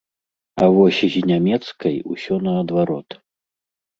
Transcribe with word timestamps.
А 0.61 0.65
вось 0.75 1.01
з 1.15 1.19
нямецкай 1.31 1.95
усё 2.15 2.35
наадварот. 2.47 3.09